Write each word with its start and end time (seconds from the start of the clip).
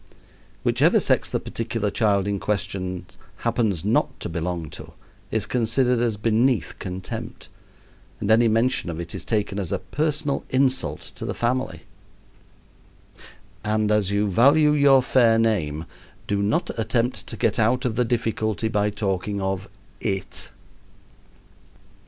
Whichever 0.63 0.99
sex 0.99 1.29
the 1.29 1.39
particular 1.39 1.91
child 1.91 2.27
in 2.27 2.39
question 2.39 3.05
happens 3.45 3.85
not 3.85 4.19
to 4.21 4.29
belong 4.29 4.67
to 4.71 4.93
is 5.29 5.45
considered 5.45 5.99
as 5.99 6.17
beneath 6.17 6.79
contempt, 6.79 7.49
and 8.19 8.31
any 8.31 8.47
mention 8.47 8.89
of 8.89 8.99
it 8.99 9.13
is 9.13 9.23
taken 9.23 9.59
as 9.59 9.71
a 9.71 9.77
personal 9.77 10.43
insult 10.49 11.01
to 11.13 11.23
the 11.23 11.35
family. 11.35 11.81
And 13.63 13.91
as 13.91 14.09
you 14.09 14.27
value 14.27 14.71
your 14.71 15.03
fair 15.03 15.37
name 15.37 15.85
do 16.25 16.41
not 16.41 16.71
attempt 16.79 17.27
to 17.27 17.37
get 17.37 17.59
out 17.59 17.85
of 17.85 17.95
the 17.95 18.03
difficulty 18.03 18.69
by 18.69 18.89
talking 18.89 19.39
of 19.39 19.69
"it." 19.99 20.49